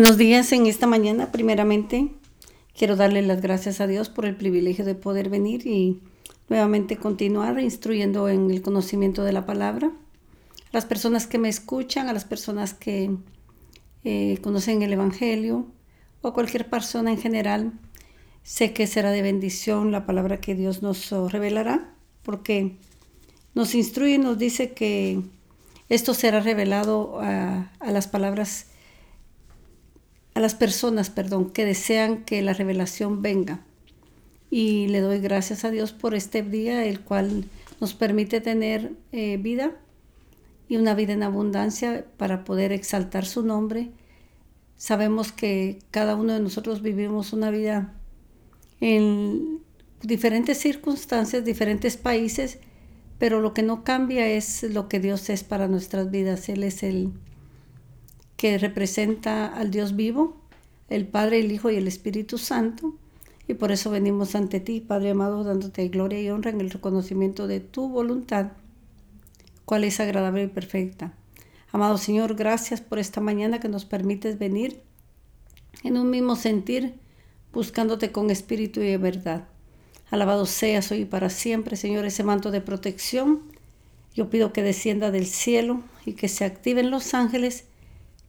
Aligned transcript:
Buenos 0.00 0.16
días 0.16 0.50
en 0.52 0.64
esta 0.64 0.86
mañana. 0.86 1.30
Primeramente, 1.30 2.08
quiero 2.74 2.96
darle 2.96 3.20
las 3.20 3.42
gracias 3.42 3.82
a 3.82 3.86
Dios 3.86 4.08
por 4.08 4.24
el 4.24 4.34
privilegio 4.34 4.82
de 4.86 4.94
poder 4.94 5.28
venir 5.28 5.66
y 5.66 6.00
nuevamente 6.48 6.96
continuar 6.96 7.60
instruyendo 7.60 8.26
en 8.30 8.50
el 8.50 8.62
conocimiento 8.62 9.24
de 9.24 9.32
la 9.32 9.44
palabra. 9.44 9.92
Las 10.72 10.86
personas 10.86 11.26
que 11.26 11.36
me 11.36 11.50
escuchan, 11.50 12.08
a 12.08 12.14
las 12.14 12.24
personas 12.24 12.72
que 12.72 13.14
eh, 14.04 14.38
conocen 14.40 14.80
el 14.80 14.94
Evangelio 14.94 15.66
o 16.22 16.32
cualquier 16.32 16.70
persona 16.70 17.10
en 17.10 17.18
general, 17.18 17.74
sé 18.42 18.72
que 18.72 18.86
será 18.86 19.10
de 19.10 19.20
bendición 19.20 19.92
la 19.92 20.06
palabra 20.06 20.40
que 20.40 20.54
Dios 20.54 20.80
nos 20.80 21.10
revelará, 21.30 21.92
porque 22.22 22.78
nos 23.54 23.74
instruye 23.74 24.14
y 24.14 24.18
nos 24.18 24.38
dice 24.38 24.72
que 24.72 25.20
esto 25.90 26.14
será 26.14 26.40
revelado 26.40 27.20
a, 27.20 27.70
a 27.80 27.92
las 27.92 28.08
palabras 28.08 28.69
las 30.40 30.54
personas, 30.54 31.10
perdón, 31.10 31.50
que 31.50 31.64
desean 31.64 32.24
que 32.24 32.42
la 32.42 32.52
revelación 32.52 33.22
venga. 33.22 33.60
Y 34.50 34.88
le 34.88 35.00
doy 35.00 35.20
gracias 35.20 35.64
a 35.64 35.70
Dios 35.70 35.92
por 35.92 36.14
este 36.14 36.42
día, 36.42 36.84
el 36.84 37.00
cual 37.00 37.44
nos 37.80 37.94
permite 37.94 38.40
tener 38.40 38.92
eh, 39.12 39.36
vida 39.36 39.72
y 40.68 40.76
una 40.76 40.94
vida 40.94 41.12
en 41.12 41.22
abundancia 41.22 42.04
para 42.16 42.44
poder 42.44 42.72
exaltar 42.72 43.26
su 43.26 43.42
nombre. 43.42 43.90
Sabemos 44.76 45.32
que 45.32 45.78
cada 45.90 46.16
uno 46.16 46.32
de 46.32 46.40
nosotros 46.40 46.82
vivimos 46.82 47.32
una 47.32 47.50
vida 47.50 47.94
en 48.80 49.60
diferentes 50.02 50.58
circunstancias, 50.58 51.44
diferentes 51.44 51.96
países, 51.96 52.58
pero 53.18 53.40
lo 53.40 53.52
que 53.52 53.62
no 53.62 53.84
cambia 53.84 54.26
es 54.28 54.62
lo 54.62 54.88
que 54.88 55.00
Dios 55.00 55.28
es 55.28 55.44
para 55.44 55.68
nuestras 55.68 56.10
vidas. 56.10 56.48
Él 56.48 56.64
es 56.64 56.82
el 56.82 57.12
que 58.40 58.56
representa 58.56 59.48
al 59.48 59.70
Dios 59.70 59.96
vivo, 59.96 60.34
el 60.88 61.06
Padre, 61.06 61.40
el 61.40 61.52
Hijo 61.52 61.70
y 61.70 61.76
el 61.76 61.86
Espíritu 61.86 62.38
Santo. 62.38 62.94
Y 63.46 63.52
por 63.52 63.70
eso 63.70 63.90
venimos 63.90 64.34
ante 64.34 64.60
ti, 64.60 64.80
Padre 64.80 65.10
amado, 65.10 65.44
dándote 65.44 65.86
gloria 65.88 66.22
y 66.22 66.30
honra 66.30 66.50
en 66.50 66.62
el 66.62 66.70
reconocimiento 66.70 67.46
de 67.46 67.60
tu 67.60 67.90
voluntad, 67.90 68.52
cual 69.66 69.84
es 69.84 70.00
agradable 70.00 70.44
y 70.44 70.46
perfecta. 70.46 71.12
Amado 71.70 71.98
Señor, 71.98 72.34
gracias 72.34 72.80
por 72.80 72.98
esta 72.98 73.20
mañana 73.20 73.60
que 73.60 73.68
nos 73.68 73.84
permites 73.84 74.38
venir 74.38 74.80
en 75.84 75.98
un 75.98 76.08
mismo 76.08 76.34
sentir, 76.34 76.94
buscándote 77.52 78.10
con 78.10 78.30
espíritu 78.30 78.80
y 78.80 78.86
de 78.86 78.96
verdad. 78.96 79.48
Alabado 80.10 80.46
seas 80.46 80.90
hoy 80.92 81.00
y 81.00 81.04
para 81.04 81.28
siempre, 81.28 81.76
Señor, 81.76 82.06
ese 82.06 82.24
manto 82.24 82.50
de 82.50 82.62
protección. 82.62 83.42
Yo 84.14 84.30
pido 84.30 84.54
que 84.54 84.62
descienda 84.62 85.10
del 85.10 85.26
cielo 85.26 85.82
y 86.06 86.14
que 86.14 86.28
se 86.28 86.46
activen 86.46 86.90
los 86.90 87.12
ángeles 87.12 87.66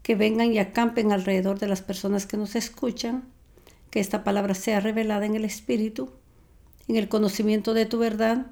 que 0.04 0.16
vengan 0.16 0.54
y 0.54 0.60
acampen 0.60 1.12
alrededor 1.12 1.60
de 1.60 1.68
las 1.68 1.82
personas 1.82 2.26
que 2.26 2.38
nos 2.38 2.56
escuchan, 2.56 3.24
que 3.90 4.00
esta 4.00 4.24
palabra 4.24 4.56
sea 4.56 4.80
revelada 4.80 5.26
en 5.26 5.36
el 5.36 5.46
Espíritu, 5.46 6.10
en 6.88 6.96
el 6.96 7.10
conocimiento 7.10 7.74
de 7.74 7.86
tu 7.86 8.00
verdad, 8.00 8.48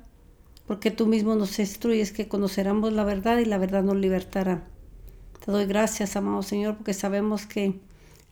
porque 0.68 0.92
tú 0.92 1.08
mismo 1.08 1.36
nos 1.36 1.58
instruyes 1.58 2.12
que 2.12 2.28
conoceremos 2.28 2.94
la 2.94 3.04
verdad 3.04 3.40
y 3.40 3.46
la 3.46 3.58
verdad 3.58 3.84
nos 3.84 3.96
libertará. 3.96 4.64
Te 5.44 5.52
doy 5.52 5.66
gracias, 5.66 6.16
amado 6.16 6.44
Señor, 6.44 6.76
porque 6.78 6.94
sabemos 6.94 7.46
que 7.46 7.80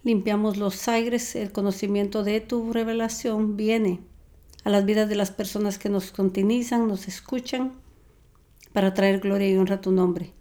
limpiamos 0.04 0.58
los 0.58 0.88
aires, 0.88 1.36
el 1.36 1.52
conocimiento 1.52 2.24
de 2.24 2.42
tu 2.42 2.72
revelación 2.72 3.58
viene 3.58 4.02
a 4.64 4.70
las 4.70 4.86
vidas 4.86 5.10
de 5.10 5.16
las 5.16 5.32
personas 5.32 5.78
que 5.78 5.90
nos 5.90 6.12
continuizan, 6.12 6.88
nos 6.88 7.08
escuchan, 7.08 7.72
para 8.74 8.94
traer 8.94 9.20
gloria 9.22 9.50
y 9.50 9.58
honra 9.58 9.76
a 9.76 9.82
tu 9.82 9.92
nombre. 9.92 10.34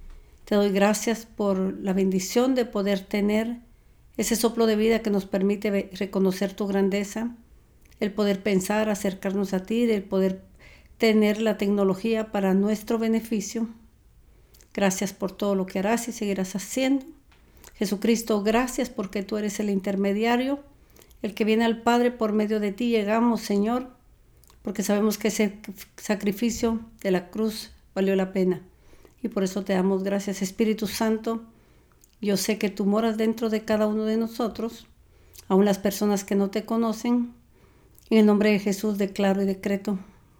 Te 0.46 0.54
doy 0.54 0.70
gracias 0.70 1.26
por 1.26 1.58
la 1.80 1.92
bendición 1.92 2.54
de 2.54 2.64
poder 2.64 3.00
tener 3.00 3.58
ese 4.16 4.36
soplo 4.36 4.66
de 4.66 4.76
vida 4.76 5.00
que 5.00 5.10
nos 5.10 5.26
permite 5.26 5.90
reconocer 5.94 6.52
tu 6.54 6.68
grandeza, 6.68 7.34
el 7.98 8.12
poder 8.12 8.44
pensar, 8.44 8.88
acercarnos 8.88 9.54
a 9.54 9.64
ti, 9.64 9.90
el 9.90 10.04
poder 10.04 10.44
tener 10.98 11.42
la 11.42 11.58
tecnología 11.58 12.30
para 12.30 12.54
nuestro 12.54 12.96
beneficio. 12.96 13.66
Gracias 14.72 15.12
por 15.12 15.32
todo 15.32 15.56
lo 15.56 15.66
que 15.66 15.80
harás 15.80 16.06
y 16.06 16.12
seguirás 16.12 16.54
haciendo. 16.54 17.06
Jesucristo, 17.74 18.44
gracias 18.44 18.88
porque 18.88 19.24
tú 19.24 19.38
eres 19.38 19.58
el 19.58 19.68
intermediario, 19.68 20.60
el 21.22 21.34
que 21.34 21.44
viene 21.44 21.64
al 21.64 21.82
Padre 21.82 22.12
por 22.12 22.32
medio 22.32 22.60
de 22.60 22.70
ti. 22.70 22.90
Llegamos, 22.90 23.40
Señor, 23.40 23.90
porque 24.62 24.84
sabemos 24.84 25.18
que 25.18 25.26
ese 25.26 25.58
sacrificio 25.96 26.82
de 27.00 27.10
la 27.10 27.30
cruz 27.30 27.72
valió 27.96 28.14
la 28.14 28.32
pena 28.32 28.62
y 29.22 29.28
por 29.28 29.44
eso 29.44 29.64
te 29.64 29.72
damos 29.72 30.02
gracias, 30.02 30.42
Espíritu 30.42 30.86
Santo. 30.86 31.42
Yo 32.20 32.36
sé 32.36 32.58
que 32.58 32.70
tú 32.70 32.86
moras 32.86 33.16
dentro 33.16 33.50
de 33.50 33.64
cada 33.64 33.86
uno 33.86 34.04
de 34.04 34.16
nosotros, 34.16 34.86
aun 35.48 35.64
las 35.64 35.78
personas 35.78 36.24
que 36.24 36.34
no 36.34 36.50
te 36.50 36.64
conocen. 36.64 37.32
En 38.08 38.18
el 38.18 38.26
nombre 38.26 38.50
de 38.50 38.58
Jesús 38.58 38.98
declaro 38.98 39.42
y 39.42 39.46
decreto 39.46 39.98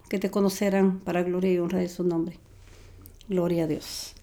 que 0.09 0.19
te 0.19 0.31
conocerán 0.31 0.99
para 0.99 1.23
gloria 1.23 1.51
y 1.51 1.59
honra 1.59 1.79
de 1.79 1.89
su 1.89 2.03
nombre. 2.03 2.39
Gloria 3.27 3.65
a 3.65 3.67
Dios. 3.67 4.13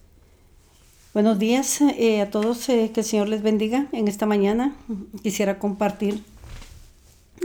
Buenos 1.12 1.38
días 1.38 1.80
eh, 1.80 2.22
a 2.22 2.30
todos, 2.30 2.68
eh, 2.68 2.90
que 2.92 3.00
el 3.00 3.06
Señor 3.06 3.28
les 3.28 3.42
bendiga. 3.42 3.86
En 3.92 4.08
esta 4.08 4.26
mañana 4.26 4.74
quisiera 5.22 5.58
compartir 5.58 6.24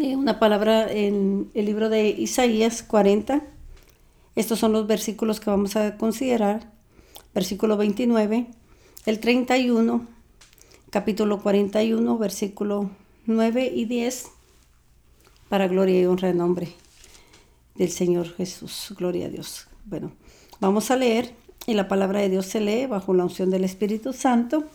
eh, 0.01 0.15
una 0.15 0.39
palabra 0.39 0.91
en 0.91 1.51
el 1.53 1.65
libro 1.65 1.89
de 1.89 2.09
Isaías 2.09 2.81
40. 2.81 3.43
Estos 4.35 4.57
son 4.57 4.71
los 4.71 4.87
versículos 4.87 5.39
que 5.39 5.49
vamos 5.51 5.75
a 5.75 5.97
considerar 5.97 6.71
versículo 7.33 7.77
29, 7.77 8.47
el 9.05 9.19
31, 9.19 10.07
capítulo 10.89 11.41
41, 11.41 12.17
versículo 12.17 12.89
9 13.25 13.71
y 13.73 13.85
10, 13.85 14.27
para 15.49 15.67
gloria 15.67 15.99
y 16.01 16.05
honra 16.05 16.29
en 16.29 16.37
nombre 16.37 16.73
del 17.75 17.89
Señor 17.89 18.33
Jesús. 18.35 18.93
Gloria 18.97 19.27
a 19.27 19.29
Dios. 19.29 19.67
Bueno, 19.85 20.11
vamos 20.59 20.91
a 20.91 20.95
leer 20.95 21.33
y 21.65 21.73
la 21.73 21.87
palabra 21.87 22.19
de 22.19 22.29
Dios 22.29 22.45
se 22.45 22.59
lee 22.59 22.87
bajo 22.87 23.13
la 23.13 23.23
unción 23.23 23.49
del 23.49 23.63
Espíritu 23.63 24.13
Santo. 24.13 24.65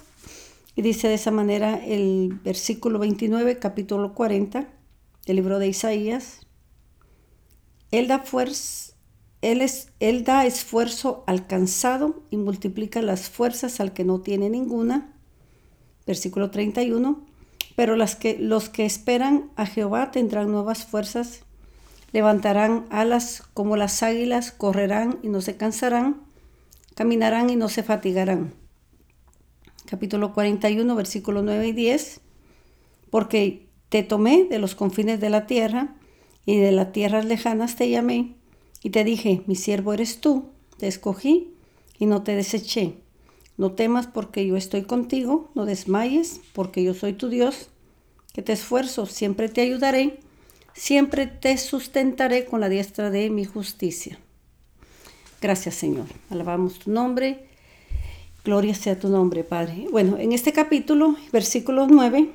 Y 0.76 0.82
dice 0.82 1.08
de 1.08 1.14
esa 1.14 1.30
manera 1.30 1.84
el 1.84 2.40
versículo 2.44 2.98
29, 2.98 3.58
capítulo 3.58 4.14
40 4.14 4.68
del 5.26 5.36
libro 5.36 5.58
de 5.58 5.68
Isaías. 5.68 6.40
Él 7.90 8.08
da 8.08 8.20
fuerza 8.20 8.93
él, 9.44 9.60
es, 9.60 9.92
él 10.00 10.24
da 10.24 10.46
esfuerzo 10.46 11.22
al 11.26 11.46
cansado 11.46 12.22
y 12.30 12.38
multiplica 12.38 13.02
las 13.02 13.28
fuerzas 13.28 13.78
al 13.78 13.92
que 13.92 14.02
no 14.02 14.20
tiene 14.20 14.48
ninguna. 14.48 15.12
Versículo 16.06 16.50
31. 16.50 17.26
Pero 17.76 17.96
las 17.96 18.16
que, 18.16 18.38
los 18.38 18.70
que 18.70 18.86
esperan 18.86 19.50
a 19.56 19.66
Jehová 19.66 20.12
tendrán 20.12 20.50
nuevas 20.50 20.86
fuerzas, 20.86 21.42
levantarán 22.12 22.86
alas 22.88 23.42
como 23.52 23.76
las 23.76 24.02
águilas, 24.02 24.50
correrán 24.50 25.18
y 25.22 25.28
no 25.28 25.42
se 25.42 25.56
cansarán, 25.58 26.22
caminarán 26.94 27.50
y 27.50 27.56
no 27.56 27.68
se 27.68 27.82
fatigarán. 27.82 28.54
Capítulo 29.84 30.32
41, 30.32 30.94
versículo 30.94 31.42
9 31.42 31.68
y 31.68 31.72
10. 31.72 32.20
Porque 33.10 33.68
te 33.90 34.02
tomé 34.02 34.44
de 34.44 34.58
los 34.58 34.74
confines 34.74 35.20
de 35.20 35.28
la 35.28 35.46
tierra 35.46 35.96
y 36.46 36.56
de 36.56 36.72
las 36.72 36.92
tierras 36.92 37.26
lejanas 37.26 37.76
te 37.76 37.90
llamé 37.90 38.36
y 38.84 38.90
te 38.90 39.02
dije, 39.02 39.42
mi 39.46 39.56
siervo 39.56 39.94
eres 39.94 40.20
tú, 40.20 40.50
te 40.76 40.86
escogí 40.86 41.54
y 41.98 42.04
no 42.04 42.22
te 42.22 42.36
deseché. 42.36 42.98
No 43.56 43.72
temas 43.72 44.06
porque 44.06 44.46
yo 44.46 44.58
estoy 44.58 44.82
contigo, 44.82 45.50
no 45.54 45.64
desmayes 45.64 46.42
porque 46.52 46.84
yo 46.84 46.92
soy 46.92 47.14
tu 47.14 47.30
Dios, 47.30 47.70
que 48.34 48.42
te 48.42 48.52
esfuerzo, 48.52 49.06
siempre 49.06 49.48
te 49.48 49.62
ayudaré, 49.62 50.20
siempre 50.74 51.26
te 51.26 51.56
sustentaré 51.56 52.44
con 52.44 52.60
la 52.60 52.68
diestra 52.68 53.10
de 53.10 53.30
mi 53.30 53.46
justicia. 53.46 54.18
Gracias 55.40 55.76
Señor, 55.76 56.06
alabamos 56.28 56.78
tu 56.80 56.90
nombre, 56.90 57.46
gloria 58.44 58.74
sea 58.74 58.98
tu 58.98 59.08
nombre 59.08 59.44
Padre. 59.44 59.86
Bueno, 59.90 60.18
en 60.18 60.32
este 60.32 60.52
capítulo, 60.52 61.16
versículo 61.32 61.86
9, 61.86 62.30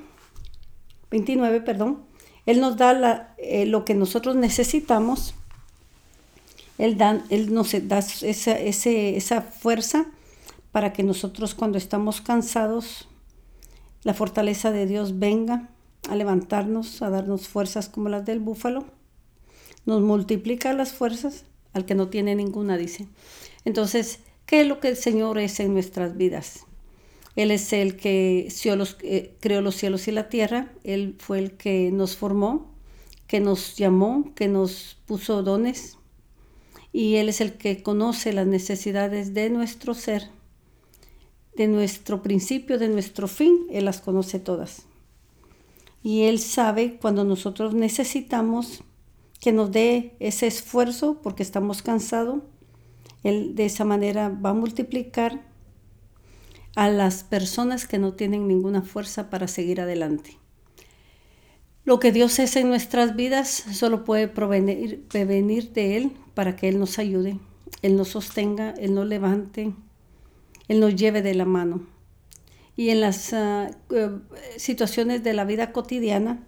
29, 1.12 1.62
perdón, 1.62 2.00
Él 2.48 2.60
nos 2.60 2.76
da 2.76 3.36
eh, 3.38 3.68
lo 3.68 3.86
que 3.86 3.94
nosotros 3.94 4.36
necesitamos 4.36 5.36
él, 6.80 6.98
él 7.30 7.54
nos 7.54 7.76
da 7.88 8.00
esa, 8.00 8.58
esa 8.58 9.42
fuerza 9.42 10.08
para 10.72 10.94
que 10.94 11.04
nosotros 11.04 11.54
cuando 11.54 11.78
estamos 11.78 12.22
cansados, 12.22 13.10
la 14.04 14.14
fortaleza 14.14 14.72
de 14.72 14.86
Dios 14.86 15.20
venga 15.20 15.70
a 16.10 16.16
levantarnos, 16.16 17.02
a 17.02 17.10
darnos 17.10 17.50
fuerzas 17.50 17.90
como 17.90 18.08
las 18.08 18.26
del 18.26 18.40
búfalo. 18.40 18.86
Nos 19.86 20.02
multiplica 20.02 20.72
las 20.74 20.94
fuerzas 20.94 21.44
al 21.74 21.86
que 21.86 21.96
no 21.96 22.08
tiene 22.08 22.34
ninguna, 22.34 22.78
dice. 22.78 23.08
Entonces, 23.66 24.20
¿qué 24.46 24.62
es 24.62 24.68
lo 24.68 24.80
que 24.80 24.88
el 24.88 24.96
Señor 24.96 25.38
es 25.38 25.60
en 25.60 25.74
nuestras 25.74 26.16
vidas? 26.16 26.66
Él 27.36 27.52
es 27.52 27.74
el 27.74 27.98
que 27.98 28.48
eh, 29.04 29.36
creó 29.42 29.62
los 29.62 29.76
cielos 29.76 30.08
y 30.08 30.12
la 30.12 30.30
tierra. 30.30 30.72
Él 30.86 31.16
fue 31.20 31.40
el 31.40 31.52
que 31.52 31.92
nos 31.92 32.16
formó, 32.16 32.72
que 33.28 33.42
nos 33.42 33.76
llamó, 33.76 34.34
que 34.34 34.48
nos 34.48 34.98
puso 35.06 35.44
dones, 35.44 35.99
y 36.92 37.16
Él 37.16 37.30
es 37.30 37.42
el 37.42 37.54
que 37.54 37.84
conoce 37.84 38.34
las 38.34 38.48
necesidades 38.48 39.34
de 39.34 39.50
nuestro 39.50 39.94
ser, 39.94 40.30
de 41.56 41.68
nuestro 41.68 42.22
principio, 42.24 42.80
de 42.80 42.90
nuestro 42.90 43.28
fin, 43.28 43.68
Él 43.70 43.86
las 43.86 44.02
conoce 44.02 44.40
todas. 44.40 44.84
Y 46.02 46.24
Él 46.24 46.40
sabe 46.40 46.98
cuando 46.98 47.24
nosotros 47.24 47.74
necesitamos 47.74 48.84
que 49.40 49.52
nos 49.52 49.72
dé 49.72 50.16
ese 50.20 50.48
esfuerzo 50.48 51.20
porque 51.22 51.44
estamos 51.44 51.82
cansados. 51.82 52.42
Él 53.24 53.56
de 53.56 53.66
esa 53.66 53.86
manera 53.86 54.30
va 54.30 54.52
a 54.52 54.54
multiplicar 54.54 55.42
a 56.76 56.90
las 56.90 57.24
personas 57.24 57.88
que 57.88 57.98
no 57.98 58.14
tienen 58.14 58.48
ninguna 58.48 58.82
fuerza 58.82 59.30
para 59.30 59.48
seguir 59.48 59.82
adelante. 59.82 60.38
Lo 61.84 62.00
que 62.00 62.12
Dios 62.12 62.40
es 62.40 62.56
en 62.56 62.70
nuestras 62.70 63.16
vidas 63.16 63.50
solo 63.74 64.04
puede 64.06 64.28
provenir, 64.28 65.08
prevenir 65.08 65.74
de 65.74 65.98
Él 65.98 66.12
para 66.40 66.56
que 66.56 66.70
Él 66.70 66.80
nos 66.80 67.00
ayude, 67.00 67.38
Él 67.82 67.98
nos 67.98 68.08
sostenga, 68.08 68.74
Él 68.80 68.94
nos 68.94 69.06
levante, 69.06 69.74
Él 70.70 70.80
nos 70.80 70.96
lleve 70.96 71.22
de 71.22 71.36
la 71.36 71.44
mano. 71.44 71.86
Y 72.78 72.92
en 72.92 73.02
las 73.02 73.34
uh, 73.34 73.68
uh, 73.94 74.22
situaciones 74.56 75.22
de 75.22 75.34
la 75.34 75.44
vida 75.44 75.74
cotidiana, 75.74 76.48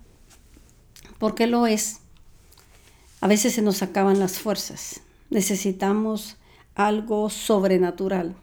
porque 1.19 1.45
lo 1.45 1.67
es, 1.67 1.99
a 3.19 3.27
veces 3.27 3.55
se 3.55 3.61
nos 3.61 3.81
acaban 3.81 4.17
las 4.17 4.39
fuerzas. 4.39 5.01
Necesitamos 5.29 6.37
algo 6.73 7.29
sobrenatural 7.29 8.37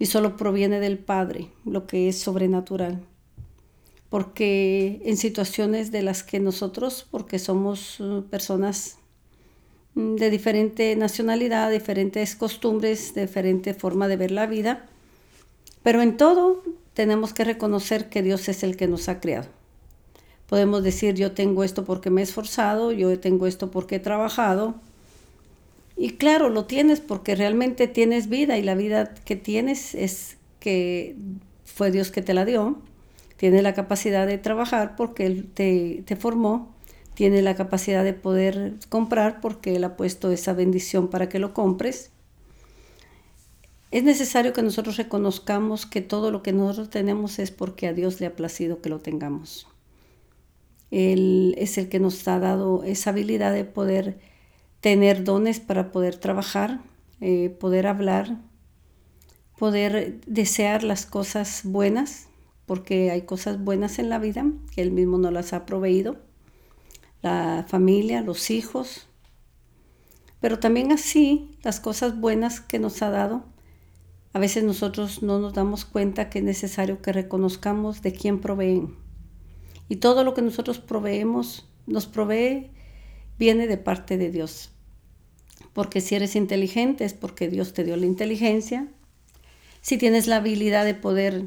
y 0.00 0.06
solo 0.06 0.36
proviene 0.36 0.80
del 0.80 0.98
Padre, 0.98 1.52
lo 1.64 1.86
que 1.86 2.08
es 2.08 2.18
sobrenatural. 2.18 3.00
Porque 4.08 5.00
en 5.04 5.18
situaciones 5.18 5.92
de 5.92 6.02
las 6.02 6.24
que 6.24 6.40
nosotros, 6.40 7.06
porque 7.12 7.38
somos 7.38 8.00
uh, 8.00 8.24
personas 8.28 8.98
de 9.94 10.30
diferente 10.30 10.94
nacionalidad, 10.96 11.70
diferentes 11.70 12.34
costumbres, 12.36 13.14
diferente 13.14 13.74
forma 13.74 14.08
de 14.08 14.16
ver 14.16 14.30
la 14.30 14.46
vida, 14.46 14.86
pero 15.82 16.02
en 16.02 16.16
todo 16.16 16.62
tenemos 16.94 17.32
que 17.32 17.44
reconocer 17.44 18.08
que 18.08 18.22
Dios 18.22 18.48
es 18.48 18.62
el 18.62 18.76
que 18.76 18.88
nos 18.88 19.08
ha 19.08 19.20
creado. 19.20 19.48
Podemos 20.48 20.82
decir, 20.82 21.14
yo 21.14 21.32
tengo 21.32 21.64
esto 21.64 21.84
porque 21.84 22.10
me 22.10 22.20
he 22.20 22.24
esforzado, 22.24 22.92
yo 22.92 23.18
tengo 23.18 23.46
esto 23.46 23.70
porque 23.70 23.96
he 23.96 24.00
trabajado, 24.00 24.74
y 25.96 26.10
claro, 26.10 26.48
lo 26.48 26.64
tienes 26.64 27.00
porque 27.00 27.36
realmente 27.36 27.86
tienes 27.86 28.28
vida 28.28 28.58
y 28.58 28.62
la 28.62 28.74
vida 28.74 29.14
que 29.24 29.36
tienes 29.36 29.94
es 29.94 30.36
que 30.58 31.14
fue 31.64 31.90
Dios 31.90 32.10
que 32.10 32.22
te 32.22 32.34
la 32.34 32.44
dio. 32.44 32.78
Tienes 33.36 33.62
la 33.62 33.74
capacidad 33.74 34.26
de 34.26 34.38
trabajar 34.38 34.96
porque 34.96 35.26
Él 35.26 35.48
te, 35.52 36.02
te 36.04 36.16
formó. 36.16 36.73
Tienes 37.14 37.44
la 37.44 37.54
capacidad 37.54 38.02
de 38.04 38.12
poder 38.12 38.74
comprar 38.88 39.40
porque 39.40 39.76
Él 39.76 39.84
ha 39.84 39.96
puesto 39.96 40.30
esa 40.30 40.52
bendición 40.52 41.08
para 41.08 41.28
que 41.28 41.38
lo 41.38 41.54
compres. 41.54 42.10
Es 43.92 44.02
necesario 44.02 44.52
que 44.52 44.62
nosotros 44.62 44.96
reconozcamos 44.96 45.86
que 45.86 46.00
todo 46.00 46.32
lo 46.32 46.42
que 46.42 46.52
nosotros 46.52 46.90
tenemos 46.90 47.38
es 47.38 47.52
porque 47.52 47.86
a 47.86 47.92
Dios 47.92 48.20
le 48.20 48.26
ha 48.26 48.34
placido 48.34 48.82
que 48.82 48.88
lo 48.88 48.98
tengamos. 48.98 49.68
Él 50.90 51.54
es 51.58 51.78
el 51.78 51.88
que 51.88 52.00
nos 52.00 52.26
ha 52.26 52.40
dado 52.40 52.82
esa 52.82 53.10
habilidad 53.10 53.52
de 53.52 53.64
poder 53.64 54.18
tener 54.80 55.24
dones 55.24 55.60
para 55.60 55.92
poder 55.92 56.16
trabajar, 56.16 56.80
eh, 57.20 57.50
poder 57.50 57.86
hablar, 57.86 58.38
poder 59.58 60.20
desear 60.26 60.82
las 60.82 61.06
cosas 61.06 61.62
buenas, 61.64 62.26
porque 62.66 63.10
hay 63.10 63.22
cosas 63.22 63.62
buenas 63.62 63.98
en 63.98 64.08
la 64.08 64.18
vida 64.18 64.44
que 64.74 64.82
Él 64.82 64.90
mismo 64.90 65.18
no 65.18 65.30
las 65.30 65.52
ha 65.52 65.66
proveído, 65.66 66.16
la 67.24 67.66
familia, 67.68 68.22
los 68.22 68.50
hijos, 68.50 69.08
pero 70.40 70.60
también 70.60 70.92
así 70.92 71.50
las 71.64 71.80
cosas 71.80 72.20
buenas 72.20 72.60
que 72.60 72.78
nos 72.78 73.02
ha 73.02 73.10
dado. 73.10 73.44
A 74.32 74.38
veces 74.38 74.62
nosotros 74.62 75.22
no 75.22 75.40
nos 75.40 75.54
damos 75.54 75.84
cuenta 75.84 76.30
que 76.30 76.38
es 76.38 76.44
necesario 76.44 77.02
que 77.02 77.12
reconozcamos 77.12 78.00
de 78.02 78.12
quién 78.12 78.40
proveen. 78.40 78.94
Y 79.88 79.96
todo 79.96 80.22
lo 80.22 80.34
que 80.34 80.42
nosotros 80.42 80.78
proveemos, 80.78 81.68
nos 81.86 82.06
provee, 82.06 82.70
viene 83.38 83.66
de 83.66 83.78
parte 83.78 84.16
de 84.16 84.30
Dios 84.30 84.70
porque 85.74 86.00
si 86.00 86.14
eres 86.14 86.36
inteligente 86.36 87.04
es 87.04 87.12
porque 87.12 87.48
Dios 87.48 87.74
te 87.74 87.84
dio 87.84 87.96
la 87.96 88.06
inteligencia. 88.06 88.86
Si 89.82 89.98
tienes 89.98 90.26
la 90.26 90.36
habilidad 90.36 90.84
de 90.84 90.94
poder 90.94 91.46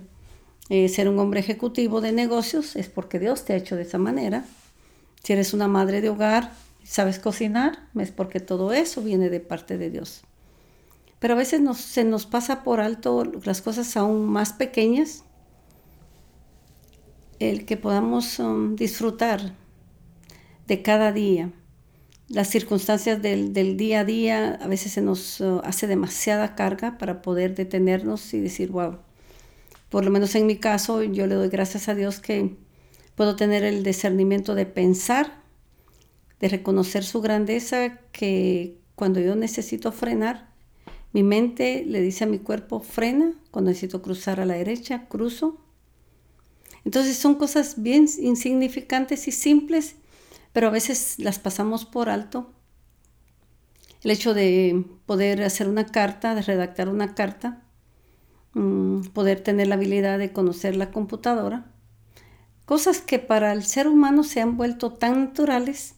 eh, 0.69 0.89
ser 0.89 1.09
un 1.09 1.17
hombre 1.17 1.39
ejecutivo 1.39 2.01
de 2.01 2.11
negocios, 2.11 2.75
es 2.75 2.89
porque 2.89 3.19
Dios 3.19 3.45
te 3.45 3.53
ha 3.53 3.55
hecho 3.55 3.75
de 3.75 3.83
esa 3.83 3.97
manera. 3.97 4.45
Si 5.27 5.33
eres 5.33 5.53
una 5.53 5.67
madre 5.67 5.99
de 5.99 6.07
hogar, 6.07 6.53
sabes 6.85 7.19
cocinar, 7.19 7.79
es 7.99 8.11
porque 8.11 8.39
todo 8.39 8.71
eso 8.71 9.01
viene 9.01 9.29
de 9.29 9.41
parte 9.41 9.77
de 9.77 9.89
Dios. 9.89 10.21
Pero 11.19 11.33
a 11.33 11.37
veces 11.37 11.59
se 11.75 12.05
nos 12.05 12.25
pasa 12.25 12.63
por 12.63 12.79
alto 12.79 13.29
las 13.43 13.61
cosas 13.61 13.97
aún 13.97 14.25
más 14.25 14.53
pequeñas, 14.53 15.25
el 17.39 17.65
que 17.65 17.75
podamos 17.75 18.39
um, 18.39 18.77
disfrutar 18.77 19.53
de 20.65 20.81
cada 20.81 21.11
día. 21.11 21.51
Las 22.29 22.47
circunstancias 22.47 23.21
del, 23.21 23.75
día 23.75 23.99
a 23.99 24.05
día 24.05 24.57
a 24.61 24.67
veces 24.67 24.93
se 24.93 25.01
nos 25.01 25.41
uh, 25.41 25.59
hace 25.65 25.87
demasiada 25.87 26.55
carga 26.55 26.97
para 26.97 27.21
poder 27.21 27.53
detenernos 27.53 28.33
y 28.33 28.39
decir, 28.39 28.71
wow, 28.71 28.99
por 29.89 30.05
lo 30.05 30.11
menos 30.11 30.35
en 30.35 30.45
mi 30.45 30.55
caso 30.55 31.03
yo 31.03 31.27
le 31.27 31.35
doy 31.35 31.49
gracias 31.49 31.89
a 31.89 31.95
Dios 31.95 32.21
que 32.21 32.55
puedo 33.17 33.35
tener 33.35 33.65
el 33.65 33.83
discernimiento 33.83 34.55
de 34.55 34.65
pensar, 34.65 35.41
de 36.39 36.47
reconocer 36.47 37.03
su 37.03 37.19
grandeza, 37.19 37.97
que 38.13 38.79
cuando 38.95 39.19
yo 39.19 39.35
necesito 39.35 39.91
frenar, 39.91 40.53
mi 41.11 41.23
mente 41.23 41.83
le 41.85 41.99
dice 41.99 42.23
a 42.23 42.27
mi 42.27 42.39
cuerpo, 42.39 42.79
frena, 42.79 43.33
cuando 43.51 43.71
necesito 43.71 44.01
cruzar 44.01 44.39
a 44.39 44.45
la 44.45 44.53
derecha, 44.53 45.09
cruzo. 45.09 45.59
Entonces 46.85 47.17
son 47.17 47.35
cosas 47.35 47.81
bien 47.81 48.07
insignificantes 48.21 49.27
y 49.27 49.33
simples 49.33 49.97
pero 50.57 50.69
a 50.69 50.71
veces 50.71 51.19
las 51.19 51.37
pasamos 51.37 51.85
por 51.85 52.09
alto. 52.09 52.49
El 54.01 54.09
hecho 54.09 54.33
de 54.33 54.85
poder 55.05 55.43
hacer 55.43 55.67
una 55.69 55.85
carta, 55.85 56.33
de 56.33 56.41
redactar 56.41 56.89
una 56.89 57.13
carta, 57.13 57.61
mm, 58.53 59.01
poder 59.13 59.41
tener 59.41 59.67
la 59.67 59.75
habilidad 59.75 60.17
de 60.17 60.33
conocer 60.33 60.75
la 60.75 60.89
computadora, 60.89 61.71
cosas 62.67 62.99
que 62.99 63.17
para 63.17 63.53
el 63.53 63.63
ser 63.63 63.87
humano 63.87 64.25
se 64.25 64.41
han 64.41 64.57
vuelto 64.57 64.91
tan 64.91 65.21
naturales, 65.21 65.95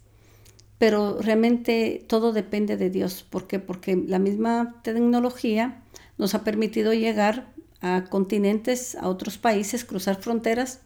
pero 0.77 1.19
realmente 1.19 2.05
todo 2.07 2.31
depende 2.31 2.77
de 2.77 2.91
Dios. 2.91 3.23
¿Por 3.23 3.47
qué? 3.47 3.57
Porque 3.57 3.95
la 3.95 4.19
misma 4.19 4.79
tecnología 4.83 5.81
nos 6.19 6.35
ha 6.35 6.43
permitido 6.43 6.93
llegar 6.93 7.51
a 7.81 8.03
continentes, 8.03 8.93
a 8.93 9.09
otros 9.09 9.39
países, 9.39 9.83
cruzar 9.83 10.21
fronteras. 10.21 10.81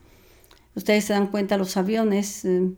Ustedes 0.74 1.04
se 1.04 1.12
dan 1.12 1.28
cuenta, 1.28 1.58
los 1.58 1.76
aviones, 1.76 2.46
eh, 2.46 2.72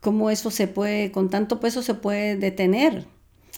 cómo 0.00 0.30
eso 0.30 0.50
se 0.50 0.68
puede, 0.68 1.12
con 1.12 1.28
tanto 1.28 1.60
peso 1.60 1.82
se 1.82 1.92
puede 1.92 2.36
detener. 2.36 3.06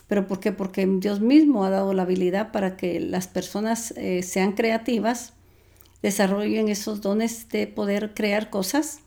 ¿Pero 0.09 0.27
por 0.27 0.41
qué? 0.41 0.51
Porque 0.51 0.85
Dios 0.85 1.21
mismo 1.21 1.65
ha 1.65 1.71
dado 1.71 1.95
la 1.95 2.03
habilidad 2.03 2.51
para 2.51 2.77
que 2.77 2.99
las 2.99 3.29
personas 3.29 3.93
eh, 3.97 4.25
sean 4.25 4.53
creativas, 4.53 5.36
desarrollen 6.07 6.69
esos 6.69 7.01
dones 7.01 7.49
de 7.49 7.67
poder 7.67 8.15
crear 8.15 8.49
cosas. 8.49 9.01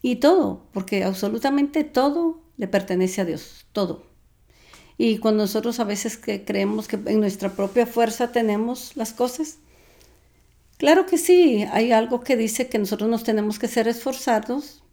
Y 0.00 0.16
todo, 0.16 0.68
porque 0.72 1.02
absolutamente 1.02 1.82
todo 1.82 2.40
le 2.56 2.68
pertenece 2.68 3.20
a 3.20 3.24
Dios, 3.24 3.66
todo. 3.72 4.06
Y 4.96 5.18
cuando 5.18 5.42
nosotros 5.42 5.80
a 5.80 5.84
veces 5.84 6.16
que 6.16 6.44
creemos 6.44 6.86
que 6.86 7.00
en 7.06 7.18
nuestra 7.18 7.50
propia 7.50 7.84
fuerza 7.84 8.30
tenemos 8.30 8.96
las 8.96 9.12
cosas, 9.12 9.58
claro 10.78 11.04
que 11.06 11.18
sí, 11.18 11.64
hay 11.72 11.90
algo 11.90 12.20
que 12.20 12.36
dice 12.36 12.68
que 12.68 12.78
nosotros 12.78 13.10
nos 13.10 13.24
tenemos 13.24 13.58
que 13.58 13.66
ser 13.66 13.88
esforzados, 13.88 14.84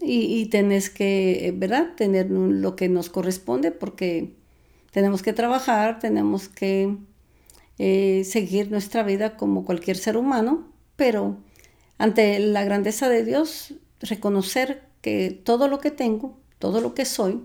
y, 0.00 0.46
tenés 0.46 0.90
que, 0.90 1.54
¿verdad?, 1.56 1.94
tener 1.96 2.28
lo 2.28 2.74
que 2.74 2.88
nos 2.88 3.08
corresponde 3.08 3.70
porque 3.70 4.34
tenemos 4.90 5.22
que 5.22 5.32
trabajar, 5.32 6.00
tenemos 6.00 6.48
que 6.48 6.96
eh, 7.78 8.24
seguir 8.24 8.70
nuestra 8.70 9.02
vida 9.02 9.36
como 9.36 9.64
cualquier 9.64 9.96
ser 9.96 10.16
humano, 10.16 10.72
pero 10.96 11.36
ante 11.98 12.38
la 12.38 12.64
grandeza 12.64 13.08
de 13.08 13.24
Dios, 13.24 13.74
reconocer 14.00 14.88
que 15.00 15.30
todo 15.30 15.68
lo 15.68 15.78
que 15.80 15.90
tengo, 15.90 16.38
todo 16.58 16.80
lo 16.80 16.94
que 16.94 17.04
soy, 17.04 17.42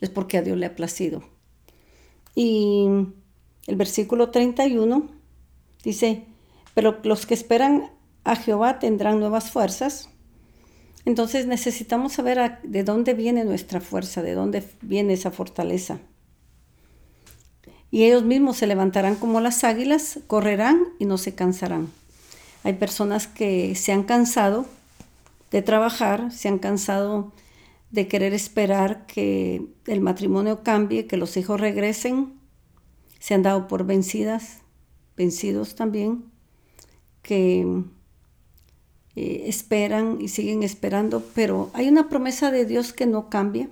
es 0.00 0.10
porque 0.10 0.38
a 0.38 0.42
Dios 0.42 0.56
le 0.56 0.66
ha 0.66 0.74
placido. 0.74 1.22
Y 2.34 2.86
el 3.66 3.76
versículo 3.76 4.30
31 4.30 5.10
dice, 5.84 6.24
pero 6.74 7.00
los 7.02 7.26
que 7.26 7.34
esperan 7.34 7.90
a 8.24 8.36
Jehová 8.36 8.78
tendrán 8.78 9.20
nuevas 9.20 9.50
fuerzas, 9.50 10.08
entonces 11.04 11.46
necesitamos 11.46 12.12
saber 12.12 12.58
de 12.62 12.84
dónde 12.84 13.14
viene 13.14 13.44
nuestra 13.44 13.80
fuerza, 13.80 14.22
de 14.22 14.34
dónde 14.34 14.62
viene 14.82 15.14
esa 15.14 15.30
fortaleza. 15.30 16.00
Y 17.90 18.04
ellos 18.04 18.24
mismos 18.24 18.56
se 18.56 18.66
levantarán 18.66 19.16
como 19.16 19.40
las 19.40 19.64
águilas, 19.64 20.20
correrán 20.26 20.80
y 20.98 21.06
no 21.06 21.18
se 21.18 21.34
cansarán. 21.34 21.88
Hay 22.62 22.74
personas 22.74 23.26
que 23.26 23.74
se 23.74 23.92
han 23.92 24.04
cansado 24.04 24.66
de 25.50 25.62
trabajar, 25.62 26.30
se 26.32 26.48
han 26.48 26.58
cansado 26.58 27.32
de 27.90 28.06
querer 28.06 28.34
esperar 28.34 29.06
que 29.06 29.66
el 29.86 30.00
matrimonio 30.00 30.62
cambie, 30.62 31.06
que 31.06 31.16
los 31.16 31.36
hijos 31.36 31.60
regresen, 31.60 32.34
se 33.18 33.34
han 33.34 33.42
dado 33.42 33.66
por 33.66 33.84
vencidas, 33.84 34.58
vencidos 35.16 35.74
también, 35.74 36.24
que 37.22 37.84
eh, 39.16 39.44
esperan 39.46 40.18
y 40.20 40.28
siguen 40.28 40.62
esperando, 40.62 41.22
pero 41.34 41.70
hay 41.74 41.88
una 41.88 42.08
promesa 42.08 42.50
de 42.50 42.64
Dios 42.64 42.92
que 42.92 43.06
no 43.06 43.28
cambia. 43.28 43.68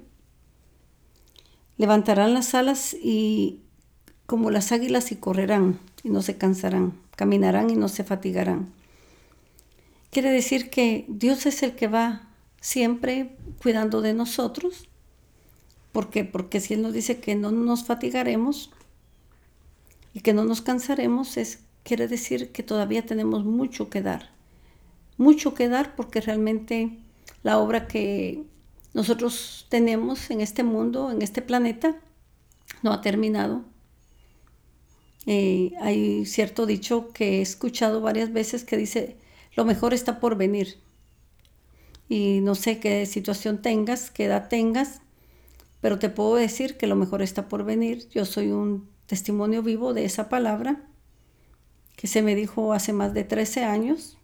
Levantarán 1.76 2.34
las 2.34 2.54
alas 2.54 2.94
y 2.94 3.62
como 4.28 4.50
las 4.50 4.72
águilas 4.72 5.10
y 5.10 5.16
correrán 5.16 5.78
y 6.02 6.10
no 6.10 6.20
se 6.20 6.36
cansarán, 6.36 6.92
caminarán 7.16 7.70
y 7.70 7.76
no 7.76 7.88
se 7.88 8.04
fatigarán. 8.04 8.68
Quiere 10.10 10.30
decir 10.30 10.68
que 10.68 11.06
Dios 11.08 11.46
es 11.46 11.62
el 11.62 11.74
que 11.74 11.88
va 11.88 12.28
siempre 12.60 13.34
cuidando 13.62 14.02
de 14.02 14.12
nosotros. 14.12 14.86
¿Por 15.92 16.10
qué? 16.10 16.26
Porque 16.26 16.60
si 16.60 16.74
Él 16.74 16.82
nos 16.82 16.92
dice 16.92 17.20
que 17.20 17.36
no 17.36 17.52
nos 17.52 17.84
fatigaremos 17.84 18.70
y 20.12 20.20
que 20.20 20.34
no 20.34 20.44
nos 20.44 20.60
cansaremos, 20.60 21.38
es, 21.38 21.60
quiere 21.82 22.06
decir 22.06 22.52
que 22.52 22.62
todavía 22.62 23.06
tenemos 23.06 23.46
mucho 23.46 23.88
que 23.88 24.02
dar. 24.02 24.28
Mucho 25.16 25.54
que 25.54 25.70
dar 25.70 25.96
porque 25.96 26.20
realmente 26.20 26.98
la 27.42 27.56
obra 27.56 27.86
que 27.86 28.44
nosotros 28.92 29.64
tenemos 29.70 30.30
en 30.30 30.42
este 30.42 30.64
mundo, 30.64 31.10
en 31.10 31.22
este 31.22 31.40
planeta, 31.40 31.96
no 32.82 32.92
ha 32.92 33.00
terminado. 33.00 33.64
Eh, 35.26 35.72
hay 35.80 36.24
cierto 36.26 36.66
dicho 36.66 37.12
que 37.12 37.38
he 37.38 37.42
escuchado 37.42 38.00
varias 38.00 38.32
veces 38.32 38.64
que 38.64 38.76
dice, 38.76 39.16
lo 39.54 39.64
mejor 39.64 39.94
está 39.94 40.20
por 40.20 40.36
venir. 40.36 40.78
Y 42.08 42.40
no 42.40 42.54
sé 42.54 42.78
qué 42.78 43.04
situación 43.06 43.60
tengas, 43.60 44.10
qué 44.10 44.24
edad 44.24 44.48
tengas, 44.48 45.00
pero 45.80 45.98
te 45.98 46.08
puedo 46.08 46.36
decir 46.36 46.76
que 46.76 46.86
lo 46.86 46.96
mejor 46.96 47.22
está 47.22 47.48
por 47.48 47.64
venir. 47.64 48.08
Yo 48.10 48.24
soy 48.24 48.50
un 48.50 48.88
testimonio 49.06 49.62
vivo 49.62 49.94
de 49.94 50.04
esa 50.04 50.28
palabra 50.28 50.82
que 51.96 52.06
se 52.06 52.22
me 52.22 52.34
dijo 52.34 52.72
hace 52.72 52.92
más 52.92 53.12
de 53.14 53.24
13 53.24 53.64
años. 53.64 54.16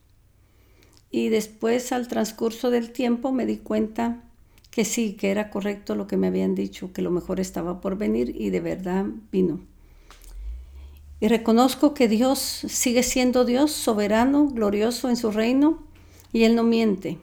Y 1.11 1.29
después 1.29 1.93
al 1.93 2.09
transcurso 2.09 2.71
del 2.71 2.93
tiempo 2.93 3.33
me 3.33 3.47
di 3.47 3.59
cuenta 3.59 4.23
que 4.71 4.85
sí, 4.85 5.15
que 5.15 5.31
era 5.31 5.51
correcto 5.51 5.95
lo 5.95 6.07
que 6.07 6.17
me 6.17 6.27
habían 6.29 6.55
dicho, 6.55 6.93
que 6.93 7.03
lo 7.03 7.11
mejor 7.11 7.39
estaba 7.39 7.81
por 7.81 7.97
venir 7.97 8.35
y 8.35 8.51
de 8.51 8.61
verdad 8.61 9.07
vino. 9.31 9.61
Y 11.25 11.29
reconozco 11.29 11.95
que 11.95 12.07
Dios 12.07 12.39
sigue 12.39 13.03
siendo 13.03 13.47
Dios, 13.47 13.73
soberano, 13.73 14.47
glorioso 14.47 15.09
en 15.09 15.17
su 15.17 15.31
reino, 15.31 15.83
y 16.35 16.43
Él 16.43 16.55
no 16.55 16.65
miente. 16.65 17.17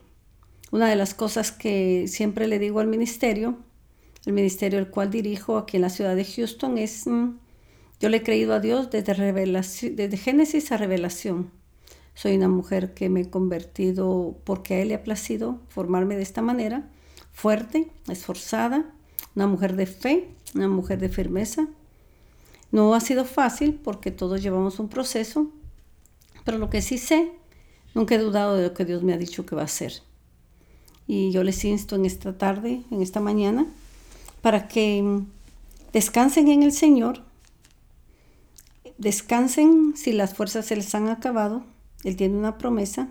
Una 0.72 0.88
de 0.88 0.96
las 0.96 1.14
cosas 1.14 1.52
que 1.52 2.06
siempre 2.08 2.48
le 2.48 2.58
digo 2.58 2.80
al 2.80 2.88
ministerio, 2.88 3.58
el 4.26 4.32
ministerio 4.32 4.80
el 4.80 4.90
cual 4.90 5.12
dirijo 5.12 5.56
aquí 5.56 5.76
en 5.76 5.82
la 5.82 5.88
ciudad 5.88 6.16
de 6.16 6.24
Houston, 6.24 6.78
es, 6.78 7.06
mm, 7.06 7.38
yo 8.00 8.08
le 8.08 8.16
he 8.16 8.22
creído 8.24 8.54
a 8.54 8.58
Dios 8.58 8.90
desde, 8.90 10.16
Génesis 10.16 10.72
a 10.72 10.78
Revelación. 10.78 11.52
Soy 12.14 12.34
una 12.34 12.48
mujer 12.48 12.94
que 12.94 13.08
me 13.08 13.20
he 13.20 13.30
convertido 13.30 14.36
porque 14.42 14.74
a 14.74 14.82
Él 14.82 14.88
le 14.88 14.94
ha 14.96 15.04
placido 15.04 15.60
formarme 15.68 16.16
de 16.16 16.22
esta 16.22 16.42
manera 16.42 16.90
fuerte, 17.30 17.92
esforzada, 18.08 18.84
una 19.36 19.46
mujer 19.46 19.76
de 19.76 19.86
fe, 19.86 20.34
una 20.56 20.66
mujer 20.66 20.98
de 20.98 21.08
firmeza. 21.08 21.68
No 22.72 22.94
ha 22.94 23.00
sido 23.00 23.26
fácil 23.26 23.74
porque 23.74 24.10
todos 24.10 24.42
llevamos 24.42 24.78
un 24.80 24.88
proceso, 24.88 25.50
pero 26.44 26.58
lo 26.58 26.70
que 26.70 26.82
sí 26.82 26.98
sé, 26.98 27.30
nunca 27.94 28.14
he 28.14 28.18
dudado 28.18 28.56
de 28.56 28.68
lo 28.68 28.74
que 28.74 28.86
Dios 28.86 29.02
me 29.02 29.12
ha 29.12 29.18
dicho 29.18 29.46
que 29.46 29.54
va 29.54 29.62
a 29.62 29.66
hacer. 29.66 30.02
Y 31.06 31.30
yo 31.32 31.44
les 31.44 31.64
insto 31.64 31.96
en 31.96 32.06
esta 32.06 32.38
tarde, 32.38 32.82
en 32.90 33.02
esta 33.02 33.20
mañana, 33.20 33.66
para 34.40 34.68
que 34.68 35.20
descansen 35.92 36.48
en 36.48 36.62
el 36.62 36.72
Señor, 36.72 37.20
descansen 38.96 39.94
si 39.94 40.12
las 40.12 40.34
fuerzas 40.34 40.64
se 40.64 40.76
les 40.76 40.94
han 40.94 41.08
acabado. 41.08 41.64
Él 42.04 42.16
tiene 42.16 42.38
una 42.38 42.56
promesa 42.56 43.10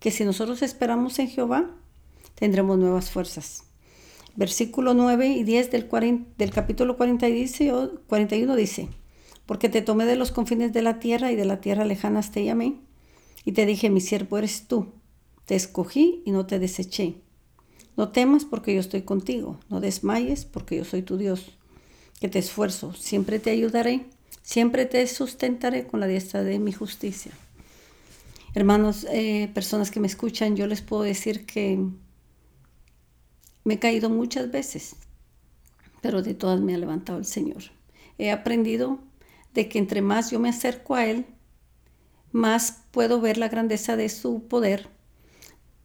que 0.00 0.10
si 0.10 0.24
nosotros 0.24 0.62
esperamos 0.62 1.18
en 1.18 1.28
Jehová, 1.28 1.70
tendremos 2.34 2.78
nuevas 2.78 3.10
fuerzas. 3.10 3.64
Versículo 4.34 4.94
9 4.94 5.28
y 5.28 5.44
10 5.44 5.70
del, 5.70 5.88
del 6.38 6.50
capítulo 6.50 6.96
40 6.96 7.26
dice, 7.26 7.72
41 8.06 8.56
dice, 8.56 8.88
porque 9.46 9.68
te 9.68 9.82
tomé 9.82 10.06
de 10.06 10.16
los 10.16 10.32
confines 10.32 10.72
de 10.72 10.82
la 10.82 10.98
tierra 11.00 11.32
y 11.32 11.36
de 11.36 11.44
la 11.44 11.60
tierra 11.60 11.84
lejana 11.84 12.22
te 12.22 12.44
llamé, 12.44 12.76
y 13.44 13.52
te 13.52 13.66
dije, 13.66 13.90
mi 13.90 14.00
siervo 14.00 14.38
eres 14.38 14.66
tú, 14.68 14.92
te 15.44 15.54
escogí 15.54 16.22
y 16.24 16.30
no 16.30 16.46
te 16.46 16.58
deseché. 16.58 17.16
No 17.96 18.08
temas 18.08 18.46
porque 18.46 18.74
yo 18.74 18.80
estoy 18.80 19.02
contigo, 19.02 19.58
no 19.68 19.80
desmayes 19.80 20.46
porque 20.46 20.76
yo 20.76 20.84
soy 20.84 21.02
tu 21.02 21.18
Dios, 21.18 21.58
que 22.20 22.28
te 22.28 22.38
esfuerzo, 22.38 22.94
siempre 22.94 23.38
te 23.38 23.50
ayudaré, 23.50 24.06
siempre 24.42 24.86
te 24.86 25.06
sustentaré 25.06 25.86
con 25.86 26.00
la 26.00 26.06
diestra 26.06 26.42
de 26.42 26.58
mi 26.58 26.72
justicia. 26.72 27.32
Hermanos, 28.54 29.06
eh, 29.10 29.50
personas 29.52 29.90
que 29.90 30.00
me 30.00 30.06
escuchan, 30.06 30.56
yo 30.56 30.66
les 30.66 30.80
puedo 30.80 31.02
decir 31.02 31.44
que 31.44 31.78
me 33.64 33.74
he 33.74 33.78
caído 33.78 34.10
muchas 34.10 34.50
veces, 34.50 34.96
pero 36.00 36.22
de 36.22 36.34
todas 36.34 36.60
me 36.60 36.74
ha 36.74 36.78
levantado 36.78 37.18
el 37.18 37.24
Señor. 37.24 37.62
He 38.18 38.30
aprendido 38.30 38.98
de 39.54 39.68
que 39.68 39.78
entre 39.78 40.02
más 40.02 40.30
yo 40.30 40.40
me 40.40 40.48
acerco 40.48 40.94
a 40.94 41.06
Él, 41.06 41.26
más 42.32 42.84
puedo 42.90 43.20
ver 43.20 43.38
la 43.38 43.48
grandeza 43.48 43.96
de 43.96 44.08
su 44.08 44.48
poder. 44.48 44.88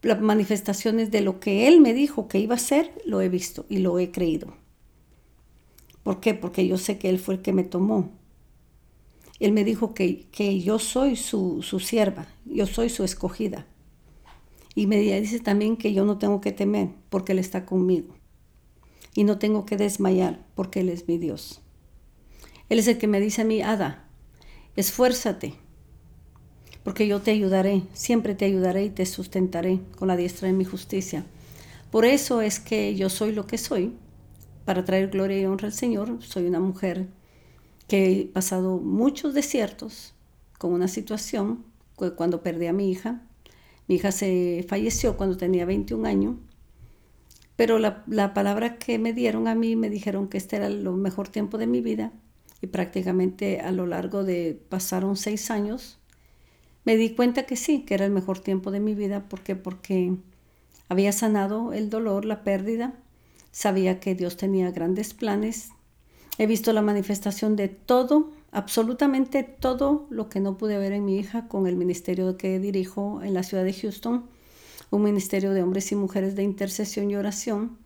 Las 0.02 0.22
manifestaciones 0.22 1.12
de 1.12 1.22
lo 1.22 1.40
que 1.40 1.68
Él 1.68 1.82
me 1.82 1.94
dijo 1.94 2.28
que 2.28 2.40
iba 2.40 2.56
a 2.56 2.60
ser, 2.60 2.94
lo 3.06 3.22
he 3.22 3.30
visto 3.30 3.66
y 3.70 3.80
lo 3.80 4.00
he 4.00 4.12
creído. 4.12 4.54
¿Por 6.04 6.20
qué? 6.20 6.34
Porque 6.34 6.68
yo 6.68 6.78
sé 6.78 6.98
que 6.98 7.10
Él 7.10 7.20
fue 7.20 7.36
el 7.36 7.42
que 7.42 7.54
me 7.54 7.64
tomó. 7.64 8.12
Él 9.40 9.52
me 9.52 9.64
dijo 9.64 9.94
que, 9.94 10.28
que 10.32 10.62
yo 10.62 10.80
soy 10.80 11.16
su, 11.16 11.62
su 11.62 11.80
sierva, 11.80 12.28
yo 12.46 12.66
soy 12.66 12.90
su 12.90 13.04
escogida. 13.04 13.68
Y 14.78 14.86
me 14.86 14.98
dice 15.00 15.40
también 15.40 15.76
que 15.76 15.92
yo 15.92 16.06
no 16.06 16.20
tengo 16.20 16.40
que 16.40 16.52
temer 16.52 16.90
porque 17.10 17.32
Él 17.32 17.40
está 17.40 17.66
conmigo. 17.66 18.14
Y 19.16 19.24
no 19.24 19.40
tengo 19.40 19.66
que 19.66 19.76
desmayar 19.76 20.46
porque 20.54 20.82
Él 20.82 20.90
es 20.90 21.08
mi 21.08 21.18
Dios. 21.18 21.62
Él 22.70 22.78
es 22.78 22.88
el 22.88 23.00
que 23.00 23.08
me 23.08 23.20
dice 23.20 23.42
a 23.42 23.46
mí, 23.46 23.64
Ada, 23.64 24.08
esfuérzate, 24.76 25.56
porque 26.84 27.08
yo 27.08 27.24
te 27.24 27.32
ayudaré, 27.32 27.86
siempre 27.94 28.36
te 28.36 28.46
ayudaré 28.46 28.86
y 28.86 28.90
te 28.92 29.08
sustentaré 29.08 29.80
con 29.98 30.10
la 30.10 30.16
diestra 30.16 30.48
de 30.48 30.54
mi 30.54 30.64
justicia. 30.64 31.26
Por 31.90 32.06
eso 32.06 32.42
es 32.42 32.60
que 32.60 32.94
yo 32.94 33.10
soy 33.10 33.32
lo 33.32 33.48
que 33.48 33.58
soy, 33.58 33.96
para 34.64 34.86
traer 34.86 35.10
gloria 35.10 35.40
y 35.40 35.46
honra 35.48 35.70
al 35.70 35.74
Señor. 35.74 36.20
Soy 36.22 36.46
una 36.46 36.60
mujer 36.60 37.08
que 37.88 38.12
he 38.12 38.26
pasado 38.26 38.78
muchos 38.78 39.34
desiertos 39.34 40.14
con 40.60 40.72
una 40.72 40.88
situación, 40.88 41.66
cuando 42.16 42.44
perdí 42.44 42.68
a 42.68 42.74
mi 42.74 42.92
hija, 42.92 43.24
mi 43.88 43.96
hija 43.96 44.12
se 44.12 44.66
falleció 44.68 45.18
cuando 45.18 45.38
tenía 45.38 45.66
21 45.66 46.08
años, 46.08 46.36
pero 47.56 47.80
la, 47.80 48.34
palabra 48.34 48.78
que 48.78 49.00
me 49.00 49.14
dieron 49.14 49.48
a 49.48 49.56
mí 49.56 49.76
me 49.76 49.90
dijeron 49.90 50.28
que 50.28 50.38
este 50.38 50.58
era 50.58 50.68
el 50.68 50.84
mejor 50.92 51.30
tiempo 51.30 51.58
de 51.58 51.68
mi 51.68 51.82
vida 51.82 52.12
y 52.62 52.68
prácticamente 52.68 53.62
a 53.62 53.72
lo 53.72 53.88
largo 53.88 54.24
de 54.24 54.60
pasaron 54.70 55.18
seis 55.18 55.50
años 55.50 56.00
me 56.86 56.96
di 56.96 57.16
cuenta 57.16 57.44
que 57.44 57.56
sí, 57.56 57.82
que 57.82 57.96
era 57.96 58.06
el 58.06 58.12
mejor 58.12 58.40
tiempo 58.40 58.72
de 58.72 58.80
mi 58.80 58.96
vida. 58.96 59.28
¿Por 59.28 59.42
qué? 59.42 59.58
Porque 59.58 60.16
había 60.88 61.12
sanado 61.12 61.74
el 61.74 61.90
dolor, 61.90 62.24
la 62.24 62.44
pérdida, 62.44 62.94
sabía 63.52 64.00
que 64.00 64.16
Dios 64.16 64.38
tenía 64.38 64.72
grandes 64.72 65.14
planes, 65.14 65.72
he 66.38 66.48
visto 66.48 66.72
la 66.72 66.82
manifestación 66.82 67.56
de 67.58 67.68
todo 67.68 68.32
absolutamente 68.52 69.44
todo 69.44 70.08
lo 70.10 70.30
que 70.30 70.40
no 70.40 70.58
pude 70.58 70.78
ver 70.78 70.92
en 70.94 71.06
mi 71.06 71.18
hija 71.18 71.48
con 71.48 71.68
el 71.68 71.76
ministerio 71.76 72.38
que 72.38 72.60
dirijo 72.60 73.22
en 73.22 73.34
la 73.34 73.44
ciudad 73.44 73.64
de 73.64 73.74
Houston, 73.74 74.26
un 74.90 75.04
ministerio 75.04 75.52
de 75.54 75.64
hombres 75.64 75.92
y 75.92 75.96
mujeres 75.96 76.36
de 76.36 76.44
intercesión 76.44 77.12
y 77.12 77.16
oración, 77.16 77.78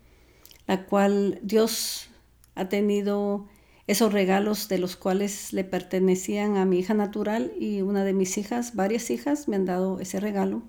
la 0.68 0.86
cual 0.86 1.40
Dios 1.42 2.10
ha 2.56 2.70
tenido 2.70 3.48
esos 3.88 4.14
regalos 4.14 4.68
de 4.68 4.78
los 4.78 4.96
cuales 4.96 5.54
le 5.54 5.64
pertenecían 5.64 6.58
a 6.58 6.66
mi 6.66 6.80
hija 6.80 6.94
natural 6.94 7.52
y 7.60 7.82
una 7.82 8.04
de 8.04 8.14
mis 8.14 8.38
hijas, 8.38 8.76
varias 8.76 9.10
hijas 9.10 9.48
me 9.48 9.56
han 9.56 9.66
dado 9.66 10.00
ese 10.00 10.20
regalo. 10.20 10.64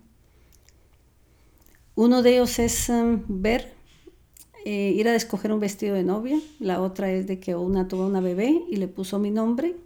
Uno 1.94 2.22
de 2.22 2.32
ellos 2.32 2.58
es 2.58 2.88
um, 2.88 3.22
ver, 3.28 3.74
eh, 4.64 4.92
ir 4.94 5.08
a 5.08 5.14
escoger 5.14 5.52
un 5.52 5.60
vestido 5.60 5.94
de 5.94 6.04
novia, 6.04 6.38
la 6.58 6.80
otra 6.80 7.10
es 7.10 7.26
de 7.26 7.40
que 7.40 7.54
una 7.54 7.88
tuvo 7.88 8.06
una 8.06 8.20
bebé 8.20 8.62
y 8.70 8.76
le 8.76 8.88
puso 8.88 9.18
mi 9.18 9.30
nombre 9.30 9.76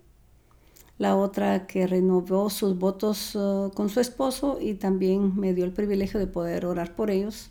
la 0.98 1.16
otra 1.16 1.66
que 1.66 1.86
renovó 1.86 2.48
sus 2.50 2.78
votos 2.78 3.34
uh, 3.34 3.70
con 3.74 3.88
su 3.88 4.00
esposo 4.00 4.58
y 4.60 4.74
también 4.74 5.38
me 5.38 5.52
dio 5.52 5.64
el 5.64 5.72
privilegio 5.72 6.18
de 6.18 6.26
poder 6.26 6.64
orar 6.64 6.94
por 6.94 7.10
ellos. 7.10 7.50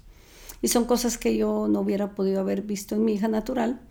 Y 0.61 0.69
son 0.69 0.85
cosas 0.85 1.17
que 1.17 1.37
yo 1.37 1.67
no 1.67 1.81
hubiera 1.81 2.15
podido 2.15 2.39
haber 2.39 2.63
visto 2.63 2.95
en 2.95 3.05
mi 3.05 3.13
hija 3.13 3.27
natural, 3.27 3.81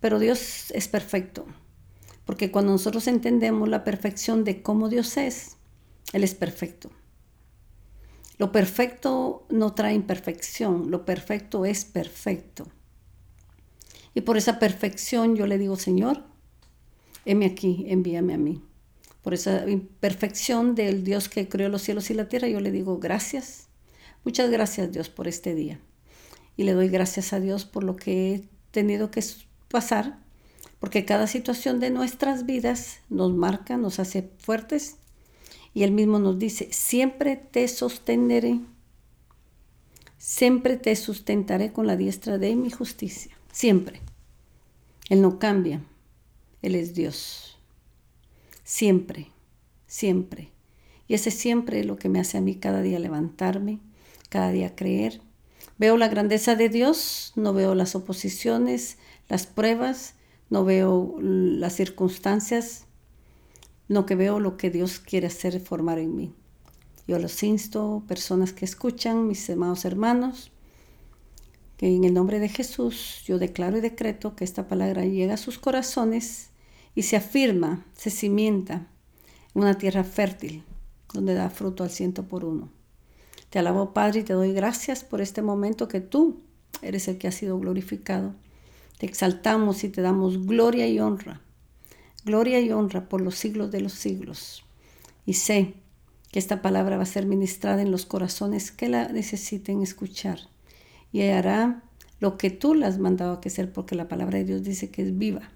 pero 0.00 0.18
Dios 0.18 0.70
es 0.70 0.88
perfecto, 0.88 1.44
porque 2.24 2.50
cuando 2.50 2.72
nosotros 2.72 3.06
entendemos 3.06 3.68
la 3.68 3.84
perfección 3.84 4.44
de 4.44 4.62
cómo 4.62 4.88
Dios 4.88 5.16
es, 5.16 5.56
Él 6.12 6.24
es 6.24 6.34
perfecto. 6.34 6.90
Lo 8.38 8.50
perfecto 8.50 9.46
no 9.50 9.74
trae 9.74 9.94
imperfección, 9.94 10.90
lo 10.90 11.04
perfecto 11.04 11.66
es 11.66 11.84
perfecto. 11.84 12.66
Y 14.14 14.22
por 14.22 14.36
esa 14.36 14.58
perfección 14.58 15.36
yo 15.36 15.46
le 15.46 15.58
digo, 15.58 15.76
Señor, 15.76 16.24
heme 17.24 17.46
aquí, 17.46 17.86
envíame 17.88 18.34
a 18.34 18.38
mí 18.38 18.62
por 19.22 19.34
esa 19.34 19.70
imperfección 19.70 20.74
del 20.74 21.04
Dios 21.04 21.28
que 21.28 21.48
creó 21.48 21.68
los 21.68 21.82
cielos 21.82 22.10
y 22.10 22.14
la 22.14 22.28
tierra, 22.28 22.48
yo 22.48 22.58
le 22.58 22.72
digo 22.72 22.98
gracias, 22.98 23.68
Muchas 24.24 24.50
gracias 24.50 24.92
Dios 24.92 25.08
por 25.08 25.26
este 25.26 25.54
día. 25.54 25.80
Y 26.56 26.64
le 26.64 26.72
doy 26.72 26.88
gracias 26.88 27.32
a 27.32 27.40
Dios 27.40 27.64
por 27.64 27.82
lo 27.82 27.96
que 27.96 28.34
he 28.34 28.48
tenido 28.70 29.10
que 29.10 29.24
pasar, 29.68 30.18
porque 30.78 31.04
cada 31.04 31.26
situación 31.26 31.80
de 31.80 31.90
nuestras 31.90 32.46
vidas 32.46 32.98
nos 33.08 33.32
marca, 33.32 33.76
nos 33.76 33.98
hace 33.98 34.30
fuertes. 34.38 34.96
Y 35.74 35.82
Él 35.82 35.90
mismo 35.90 36.18
nos 36.18 36.38
dice, 36.38 36.68
siempre 36.70 37.36
te 37.36 37.66
sostendré, 37.66 38.60
siempre 40.18 40.76
te 40.76 40.94
sustentaré 40.94 41.72
con 41.72 41.86
la 41.86 41.96
diestra 41.96 42.38
de 42.38 42.54
mi 42.54 42.70
justicia, 42.70 43.36
siempre. 43.52 44.00
Él 45.08 45.22
no 45.22 45.38
cambia, 45.38 45.82
Él 46.62 46.74
es 46.74 46.94
Dios, 46.94 47.58
siempre, 48.64 49.28
siempre. 49.86 50.50
Y 51.06 51.14
ese 51.14 51.30
siempre 51.30 51.80
es 51.80 51.86
lo 51.86 51.96
que 51.96 52.08
me 52.08 52.18
hace 52.18 52.38
a 52.38 52.40
mí 52.40 52.56
cada 52.56 52.82
día 52.82 52.98
levantarme, 52.98 53.78
cada 54.28 54.50
día 54.50 54.74
creer. 54.74 55.20
Veo 55.78 55.96
la 55.96 56.08
grandeza 56.08 56.56
de 56.56 56.68
Dios, 56.68 57.32
no 57.36 57.52
veo 57.52 57.74
las 57.74 57.94
oposiciones, 57.94 58.98
las 59.28 59.46
pruebas, 59.46 60.14
no 60.48 60.64
veo 60.64 61.16
las 61.20 61.74
circunstancias, 61.74 62.86
no 63.88 64.06
que 64.06 64.14
veo 64.14 64.40
lo 64.40 64.56
que 64.56 64.70
Dios 64.70 64.98
quiere 64.98 65.26
hacer 65.26 65.60
formar 65.60 65.98
en 65.98 66.16
mí. 66.16 66.34
Yo 67.06 67.18
los 67.18 67.42
insto, 67.42 68.02
personas 68.06 68.52
que 68.52 68.64
escuchan, 68.64 69.26
mis 69.26 69.48
amados 69.50 69.84
hermanos, 69.84 70.52
en 71.86 72.04
el 72.04 72.14
nombre 72.14 72.38
de 72.38 72.48
Jesús 72.48 73.22
yo 73.26 73.38
declaro 73.38 73.78
y 73.78 73.80
decreto 73.80 74.36
que 74.36 74.44
esta 74.44 74.68
palabra 74.68 75.04
llega 75.04 75.34
a 75.34 75.38
sus 75.38 75.58
corazones 75.58 76.50
y 76.94 77.02
se 77.02 77.16
afirma, 77.16 77.84
se 77.96 78.10
cimienta 78.10 78.86
en 79.54 79.62
una 79.62 79.74
tierra 79.76 80.04
fértil 80.04 80.62
donde 81.12 81.34
da 81.34 81.50
fruto 81.50 81.82
al 81.82 81.90
ciento 81.90 82.22
por 82.22 82.44
uno. 82.44 82.70
Te 83.50 83.58
alabo 83.58 83.92
Padre 83.92 84.20
y 84.20 84.22
te 84.22 84.32
doy 84.32 84.52
gracias 84.52 85.02
por 85.02 85.20
este 85.20 85.42
momento 85.42 85.88
que 85.88 86.00
tú 86.00 86.40
eres 86.82 87.08
el 87.08 87.18
que 87.18 87.26
ha 87.26 87.32
sido 87.32 87.58
glorificado. 87.58 88.34
Te 88.98 89.06
exaltamos 89.06 89.82
y 89.82 89.88
te 89.88 90.02
damos 90.02 90.46
gloria 90.46 90.86
y 90.86 91.00
honra. 91.00 91.40
Gloria 92.24 92.60
y 92.60 92.70
honra 92.70 93.08
por 93.08 93.20
los 93.20 93.34
siglos 93.34 93.72
de 93.72 93.80
los 93.80 93.92
siglos. 93.92 94.64
Y 95.26 95.34
sé 95.34 95.74
que 96.30 96.38
esta 96.38 96.62
palabra 96.62 96.96
va 96.96 97.02
a 97.02 97.06
ser 97.06 97.26
ministrada 97.26 97.82
en 97.82 97.90
los 97.90 98.06
corazones 98.06 98.70
que 98.70 98.88
la 98.88 99.08
necesiten 99.08 99.82
escuchar. 99.82 100.51
Y 101.12 101.22
hará 101.22 101.82
lo 102.20 102.38
que 102.38 102.50
tú 102.50 102.74
le 102.74 102.86
has 102.86 102.98
mandado 102.98 103.34
a 103.34 103.40
que 103.40 103.50
ser, 103.50 103.72
porque 103.72 103.94
la 103.94 104.08
palabra 104.08 104.38
de 104.38 104.44
Dios 104.44 104.62
dice 104.62 104.90
que 104.90 105.02
es 105.02 105.18
viva. 105.18 105.50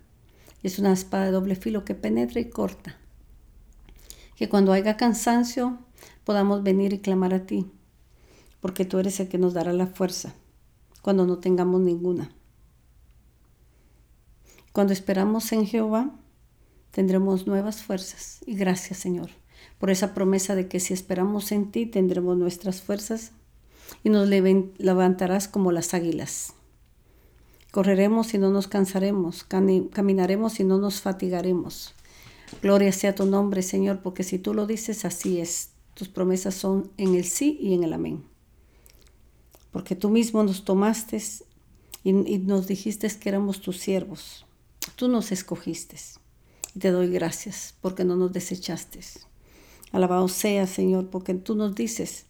Es 0.63 0.79
una 0.79 0.93
espada 0.93 1.25
de 1.25 1.31
doble 1.33 1.57
filo 1.57 1.85
que 1.85 1.95
penetra 1.95 2.41
y 2.41 2.51
corta 2.51 2.99
que 4.37 4.49
cuando 4.49 4.73
haya 4.73 4.97
cansancio 4.97 5.79
podamos 6.25 6.63
venir 6.63 6.93
y 6.93 7.01
clamar 7.01 7.35
a 7.35 7.47
ti, 7.47 7.67
porque 8.61 8.85
tú 8.85 8.99
eres 8.99 9.19
el 9.19 9.29
que 9.29 9.39
nos 9.39 9.55
dará 9.55 9.73
la 9.73 9.87
fuerza 9.87 10.35
cuando 11.03 11.27
no 11.27 11.39
tengamos 11.39 11.81
ninguna. 11.81 12.31
Cuando 14.73 14.93
esperamos 14.93 15.51
en 15.53 15.67
Jehová, 15.67 16.15
tendremos 16.91 17.47
nuevas 17.47 17.83
fuerzas. 17.83 18.41
Y 18.47 18.57
gracias, 18.57 18.99
Señor, 18.99 19.31
por 19.79 19.91
esa 19.91 20.13
promesa 20.13 20.55
de 20.55 20.69
que 20.69 20.81
si 20.81 20.93
esperamos 20.93 21.51
en 21.53 21.71
ti, 21.71 21.87
tendremos 21.87 22.37
nuestras 22.37 22.83
fuerzas 22.83 23.33
y 24.05 24.11
nos 24.11 24.29
levantarás 24.29 25.49
como 25.49 25.73
las 25.73 25.95
águilas. 25.95 26.55
Correremos 27.71 28.33
y 28.35 28.39
no 28.39 28.51
nos 28.51 28.69
cansaremos, 28.69 29.45
caminaremos 29.45 30.61
y 30.61 30.65
no 30.65 30.79
nos 30.79 31.01
fatigaremos. 31.01 31.95
Gloria 32.63 32.93
sea 32.93 33.15
tu 33.15 33.27
nombre, 33.27 33.63
Señor, 33.63 34.01
porque 34.03 34.23
si 34.23 34.39
tú 34.39 34.55
lo 34.55 34.67
dices, 34.67 35.05
así 35.05 35.41
es. 35.41 35.71
Tus 35.95 36.09
promesas 36.09 36.55
son 36.55 36.91
en 36.97 37.15
el 37.15 37.25
sí 37.25 37.59
y 37.61 37.75
en 37.75 37.83
el 37.83 37.93
amén. 37.93 38.25
Porque 39.73 39.95
tú 39.95 40.09
mismo 40.09 40.43
nos 40.43 40.65
tomaste 40.65 41.23
y, 42.05 42.13
nos 42.13 42.67
dijiste 42.67 43.09
que 43.19 43.29
éramos 43.29 43.61
tus 43.61 43.79
siervos. 43.79 44.47
Tú 44.95 45.09
nos 45.09 45.33
escogiste. 45.33 45.97
Y 46.75 46.79
te 46.79 46.91
doy 46.91 47.11
gracias 47.11 47.75
porque 47.81 48.05
no 48.05 48.17
nos 48.17 48.33
desechaste. 48.33 49.01
Alabado 49.93 50.29
sea, 50.29 50.67
Señor, 50.67 51.09
porque 51.09 51.35
tú 51.35 51.55
nos 51.55 51.75
dices 51.75 52.27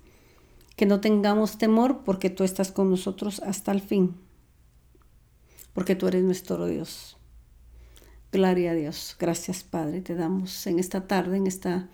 que 0.77 0.87
no 0.87 1.01
tengamos 1.01 1.59
temor 1.59 2.03
porque 2.05 2.31
tú 2.31 2.45
estás 2.45 2.71
con 2.71 2.91
nosotros 2.91 3.41
hasta 3.41 3.73
el 3.73 3.81
fin. 3.81 4.15
Porque 5.73 5.97
tú 5.97 6.07
eres 6.07 6.23
nuestro 6.23 6.67
Dios. 6.67 7.17
Gloria 8.31 8.73
a 8.73 8.75
Dios. 8.75 9.17
Gracias, 9.19 9.65
Padre. 9.65 10.03
Te 10.03 10.15
damos 10.15 10.67
en 10.67 10.79
esta 10.79 11.07
tarde, 11.07 11.39
en 11.39 11.47
este 11.47 11.85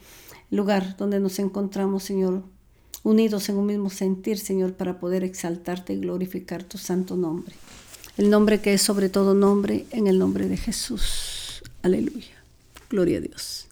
lugar 0.51 0.97
donde 0.97 1.21
nos 1.21 1.38
encontramos, 1.38 2.03
Señor, 2.03 2.42
unidos 3.05 3.49
en 3.49 3.57
un 3.57 3.66
mismo 3.66 3.90
sentir, 3.90 4.38
Señor, 4.38 4.75
para 4.75 4.99
poder 4.99 5.25
exaltarte 5.25 5.92
y 5.92 6.01
glorificar 6.01 6.64
tu 6.64 6.79
santo 6.79 7.16
nombre. 7.16 7.55
El 8.16 8.31
nombre 8.31 8.61
que 8.61 8.75
es 8.75 8.83
sobre 8.83 9.09
todo 9.09 9.35
nombre, 9.35 9.87
en 9.90 10.07
el 10.07 10.18
nombre 10.18 10.49
de 10.49 10.57
Jesús. 10.57 11.62
Aleluya. 11.83 12.42
Gloria 12.90 13.18
a 13.18 13.21
Dios. 13.21 13.72